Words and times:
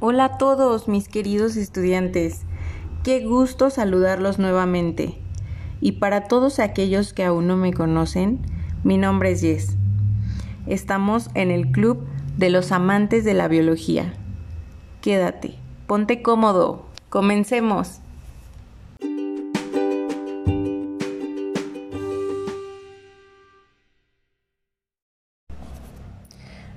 Hola 0.00 0.26
a 0.26 0.38
todos 0.38 0.86
mis 0.86 1.08
queridos 1.08 1.56
estudiantes, 1.56 2.42
qué 3.02 3.26
gusto 3.26 3.68
saludarlos 3.68 4.38
nuevamente. 4.38 5.18
Y 5.80 5.92
para 5.92 6.28
todos 6.28 6.60
aquellos 6.60 7.12
que 7.12 7.24
aún 7.24 7.48
no 7.48 7.56
me 7.56 7.72
conocen, 7.72 8.38
mi 8.84 8.96
nombre 8.96 9.32
es 9.32 9.40
Jess. 9.40 9.76
Estamos 10.68 11.30
en 11.34 11.50
el 11.50 11.72
Club 11.72 12.06
de 12.36 12.48
los 12.48 12.70
Amantes 12.70 13.24
de 13.24 13.34
la 13.34 13.48
Biología. 13.48 14.14
Quédate, 15.00 15.56
ponte 15.88 16.22
cómodo, 16.22 16.86
comencemos. 17.08 17.98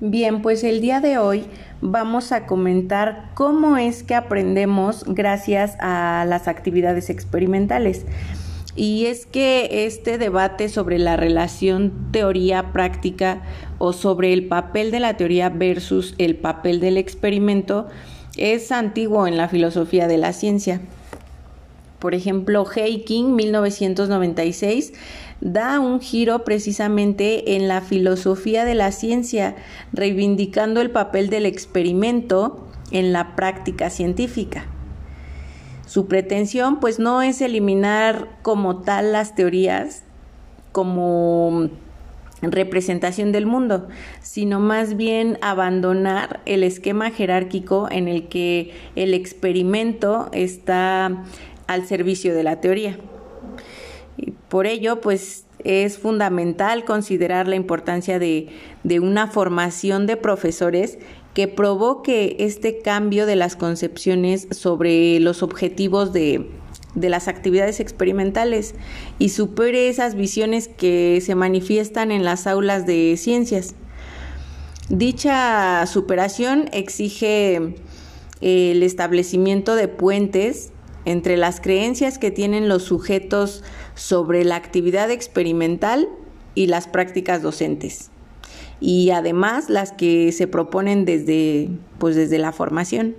Bien, 0.00 0.42
pues 0.42 0.62
el 0.62 0.82
día 0.82 1.00
de 1.00 1.16
hoy 1.16 1.46
vamos 1.90 2.32
a 2.32 2.46
comentar 2.46 3.30
cómo 3.34 3.76
es 3.76 4.02
que 4.02 4.14
aprendemos 4.14 5.04
gracias 5.06 5.76
a 5.80 6.24
las 6.26 6.48
actividades 6.48 7.10
experimentales. 7.10 8.04
Y 8.74 9.06
es 9.06 9.24
que 9.24 9.86
este 9.86 10.18
debate 10.18 10.68
sobre 10.68 10.98
la 10.98 11.16
relación 11.16 12.10
teoría-práctica 12.12 13.42
o 13.78 13.92
sobre 13.92 14.32
el 14.32 14.48
papel 14.48 14.90
de 14.90 15.00
la 15.00 15.16
teoría 15.16 15.48
versus 15.48 16.14
el 16.18 16.36
papel 16.36 16.80
del 16.80 16.98
experimento 16.98 17.86
es 18.36 18.72
antiguo 18.72 19.26
en 19.26 19.38
la 19.38 19.48
filosofía 19.48 20.08
de 20.08 20.18
la 20.18 20.34
ciencia. 20.34 20.80
Por 22.00 22.14
ejemplo, 22.14 22.66
Heiking, 22.66 23.34
1996, 23.34 24.92
da 25.40 25.80
un 25.80 26.00
giro 26.00 26.44
precisamente 26.44 27.56
en 27.56 27.68
la 27.68 27.80
filosofía 27.80 28.64
de 28.64 28.74
la 28.74 28.92
ciencia, 28.92 29.56
reivindicando 29.92 30.80
el 30.80 30.90
papel 30.90 31.30
del 31.30 31.46
experimento 31.46 32.66
en 32.90 33.12
la 33.12 33.36
práctica 33.36 33.90
científica. 33.90 34.64
Su 35.86 36.08
pretensión 36.08 36.80
pues 36.80 36.98
no 36.98 37.22
es 37.22 37.40
eliminar 37.40 38.28
como 38.42 38.82
tal 38.82 39.12
las 39.12 39.34
teorías 39.34 40.02
como 40.72 41.70
representación 42.42 43.32
del 43.32 43.46
mundo, 43.46 43.88
sino 44.20 44.60
más 44.60 44.96
bien 44.96 45.38
abandonar 45.40 46.40
el 46.44 46.64
esquema 46.64 47.10
jerárquico 47.10 47.88
en 47.90 48.08
el 48.08 48.28
que 48.28 48.72
el 48.94 49.14
experimento 49.14 50.28
está 50.32 51.24
al 51.66 51.86
servicio 51.86 52.34
de 52.34 52.42
la 52.42 52.60
teoría. 52.60 52.98
Por 54.56 54.66
ello, 54.66 55.02
pues 55.02 55.44
es 55.64 55.98
fundamental 55.98 56.86
considerar 56.86 57.46
la 57.46 57.56
importancia 57.56 58.18
de, 58.18 58.48
una 59.02 59.26
formación 59.26 60.06
de 60.06 60.16
profesores 60.16 60.96
que 61.34 61.46
provoque 61.46 62.36
este 62.38 62.78
cambio 62.78 63.26
de 63.26 63.36
las 63.36 63.54
concepciones 63.54 64.48
sobre 64.52 65.20
los 65.20 65.42
objetivos 65.42 66.14
de, 66.14 66.48
de 66.94 67.10
las 67.10 67.28
actividades 67.28 67.80
experimentales 67.80 68.74
y 69.18 69.28
supere 69.28 69.90
esas 69.90 70.14
visiones 70.14 70.68
que 70.68 71.20
se 71.20 71.34
manifiestan 71.34 72.10
en 72.10 72.24
las 72.24 72.46
aulas 72.46 72.86
de 72.86 73.14
ciencias. 73.18 73.74
Dicha 74.88 75.84
superación 75.84 76.70
exige 76.72 77.74
el 78.40 78.82
establecimiento 78.82 79.74
de 79.74 79.88
puentes 79.88 80.72
entre 81.06 81.38
las 81.38 81.62
creencias 81.62 82.18
que 82.18 82.30
tienen 82.30 82.68
los 82.68 82.82
sujetos 82.82 83.64
sobre 83.94 84.44
la 84.44 84.56
actividad 84.56 85.10
experimental 85.10 86.08
y 86.54 86.66
las 86.66 86.86
prácticas 86.86 87.40
docentes 87.40 88.10
y 88.80 89.10
además 89.10 89.70
las 89.70 89.92
que 89.92 90.32
se 90.32 90.46
proponen 90.46 91.04
desde 91.04 91.70
pues 91.98 92.16
desde 92.16 92.38
la 92.38 92.52
formación. 92.52 93.16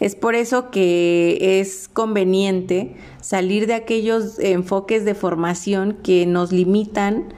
Es 0.00 0.16
por 0.16 0.34
eso 0.34 0.70
que 0.70 1.60
es 1.60 1.88
conveniente 1.92 2.96
salir 3.20 3.66
de 3.66 3.74
aquellos 3.74 4.38
enfoques 4.38 5.04
de 5.04 5.14
formación 5.14 5.98
que 6.02 6.24
nos 6.24 6.52
limitan 6.52 7.34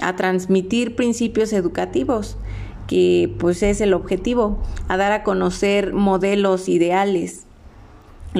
a 0.00 0.16
transmitir 0.16 0.96
principios 0.96 1.52
educativos, 1.52 2.38
que 2.86 3.34
pues 3.38 3.62
es 3.62 3.82
el 3.82 3.92
objetivo, 3.92 4.62
a 4.88 4.96
dar 4.96 5.12
a 5.12 5.22
conocer 5.22 5.92
modelos 5.92 6.70
ideales, 6.70 7.45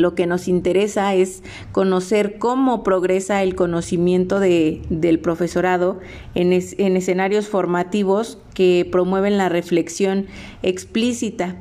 lo 0.01 0.15
que 0.15 0.27
nos 0.27 0.49
interesa 0.49 1.15
es 1.15 1.43
conocer 1.73 2.39
cómo 2.39 2.83
progresa 2.83 3.43
el 3.43 3.55
conocimiento 3.55 4.41
del 4.41 5.19
profesorado 5.21 6.01
en, 6.35 6.53
en 6.53 6.97
escenarios 6.97 7.49
formativos 7.49 8.39
que 8.55 8.89
promueven 8.91 9.39
la 9.39 9.49
reflexión 9.49 10.27
explícita 10.63 11.57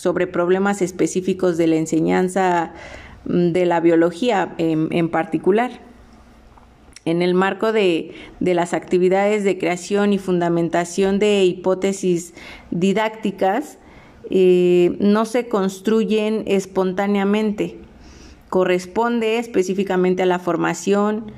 sobre 0.00 0.26
problemas 0.26 0.80
específicos 0.82 1.58
de 1.58 1.66
la 1.66 1.76
enseñanza 1.76 2.72
mm, 3.26 3.52
de 3.52 3.66
la 3.66 3.80
biología 3.80 4.54
en, 4.58 5.08
particular. 5.10 5.70
En 7.04 7.22
el 7.22 7.34
marco 7.34 7.72
de, 7.72 8.12
las 8.40 8.72
actividades 8.72 9.44
de 9.44 9.58
creación 9.58 10.12
y 10.12 10.18
fundamentación 10.18 11.18
de 11.18 11.44
hipótesis 11.44 12.34
didácticas, 12.70 13.78
eh, 14.30 14.96
no 15.00 15.24
se 15.24 15.48
construyen 15.48 16.44
espontáneamente. 16.46 17.78
Corresponde 18.48 19.38
específicamente 19.38 20.22
a 20.22 20.26
la 20.26 20.38
formación 20.38 21.32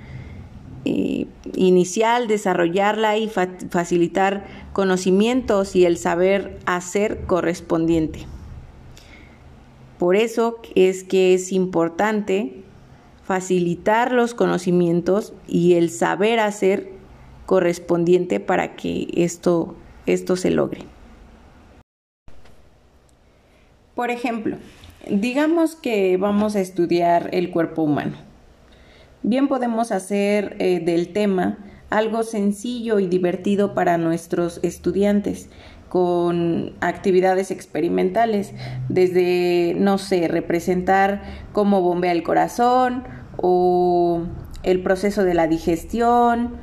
eh, 0.84 1.26
inicial, 1.54 2.28
desarrollarla 2.28 3.16
y 3.16 3.28
facilitar 3.28 4.46
conocimientos 4.72 5.74
y 5.74 5.84
el 5.84 5.96
saber 5.96 6.58
hacer 6.66 7.24
correspondiente. 7.26 8.26
Por 9.98 10.16
eso 10.16 10.58
es 10.74 11.04
que 11.04 11.34
es 11.34 11.52
importante 11.52 12.64
facilitar 13.24 14.12
los 14.12 14.34
conocimientos 14.34 15.32
y 15.46 15.74
el 15.74 15.90
saber 15.90 16.40
hacer 16.40 16.90
correspondiente 17.46 18.40
para 18.40 18.74
que 18.74 19.08
esto, 19.14 19.76
esto 20.06 20.36
se 20.36 20.50
logre. 20.50 20.86
Por 23.94 24.10
ejemplo, 24.10 24.56
digamos 25.08 25.74
que 25.74 26.16
vamos 26.16 26.56
a 26.56 26.60
estudiar 26.60 27.28
el 27.32 27.50
cuerpo 27.50 27.82
humano. 27.82 28.16
Bien 29.22 29.48
podemos 29.48 29.92
hacer 29.92 30.56
eh, 30.58 30.80
del 30.80 31.12
tema 31.12 31.58
algo 31.90 32.22
sencillo 32.22 32.98
y 32.98 33.06
divertido 33.06 33.74
para 33.74 33.98
nuestros 33.98 34.60
estudiantes 34.62 35.50
con 35.90 36.72
actividades 36.80 37.50
experimentales, 37.50 38.54
desde, 38.88 39.74
no 39.76 39.98
sé, 39.98 40.26
representar 40.26 41.22
cómo 41.52 41.82
bombea 41.82 42.12
el 42.12 42.22
corazón 42.22 43.04
o 43.36 44.22
el 44.62 44.82
proceso 44.82 45.22
de 45.22 45.34
la 45.34 45.48
digestión 45.48 46.56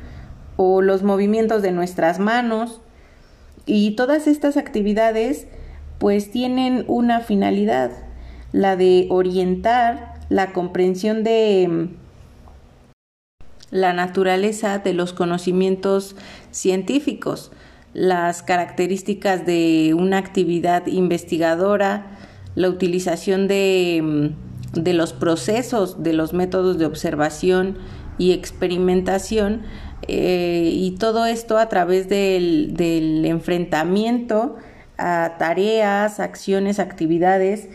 o 0.57 0.81
los 0.81 1.03
movimientos 1.03 1.61
de 1.61 1.71
nuestras 1.71 2.17
manos. 2.17 2.81
Y 3.67 3.95
todas 3.95 4.25
estas 4.25 4.57
actividades 4.57 5.47
pues 5.99 6.31
tienen 6.31 6.85
una 6.87 7.19
finalidad, 7.19 7.91
la 8.51 8.75
de 8.75 9.07
orientar 9.09 10.15
la 10.29 10.53
comprensión 10.53 11.23
de 11.23 11.67
mm, 11.69 11.87
la 13.71 13.93
naturaleza 13.93 14.79
de 14.79 14.93
los 14.93 15.13
conocimientos 15.13 16.15
científicos, 16.51 17.51
las 17.93 18.41
características 18.41 19.45
de 19.45 19.93
una 19.95 20.17
actividad 20.17 20.87
investigadora, 20.87 22.17
la 22.55 22.69
utilización 22.69 23.47
de, 23.47 24.01
mm, 24.01 24.81
de 24.81 24.93
los 24.93 25.13
procesos, 25.13 26.01
de 26.01 26.13
los 26.13 26.33
métodos 26.33 26.77
de 26.77 26.85
observación 26.85 27.77
y 28.17 28.31
experimentación, 28.31 29.63
eh, 30.07 30.71
y 30.73 30.91
todo 30.91 31.25
esto 31.25 31.57
a 31.57 31.67
través 31.67 32.07
del, 32.07 32.73
del 32.75 33.25
enfrentamiento 33.25 34.55
a 34.99 35.37
tareas, 35.37 36.19
acciones, 36.19 36.79
actividades 36.79 37.69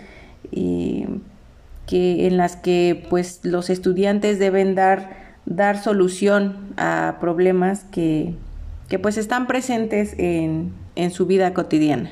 que, 0.52 2.26
en 2.26 2.37
las 2.37 2.56
que 2.56 3.06
pues, 3.10 3.40
los 3.43 3.70
estudiantes 3.70 4.38
deben 4.38 4.75
dar, 4.75 5.10
dar 5.46 5.82
solución 5.82 6.75
a 6.76 7.16
problemas 7.20 7.84
que, 7.84 8.34
que 8.88 8.98
pues 8.98 9.16
están 9.16 9.46
presentes 9.46 10.14
en, 10.19 10.72
en 10.96 11.10
su 11.10 11.26
vida 11.26 11.54
cotidiana. 11.54 12.10